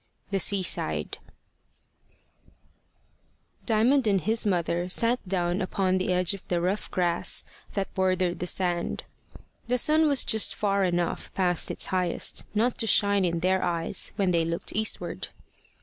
THE 0.31 0.39
SEASIDE 0.39 1.19
DIAMOND 3.67 4.07
and 4.07 4.19
his 4.19 4.47
mother 4.47 4.89
sat 4.89 5.19
down 5.29 5.61
upon 5.61 5.99
the 5.99 6.11
edge 6.11 6.33
of 6.33 6.41
the 6.47 6.59
rough 6.59 6.89
grass 6.89 7.43
that 7.75 7.93
bordered 7.93 8.39
the 8.39 8.47
sand. 8.47 9.03
The 9.67 9.77
sun 9.77 10.07
was 10.07 10.25
just 10.25 10.55
far 10.55 10.83
enough 10.83 11.31
past 11.35 11.69
its 11.69 11.85
highest 11.93 12.45
not 12.55 12.79
to 12.79 12.87
shine 12.87 13.23
in 13.23 13.41
their 13.41 13.61
eyes 13.61 14.11
when 14.15 14.31
they 14.31 14.43
looked 14.43 14.73
eastward. 14.75 15.27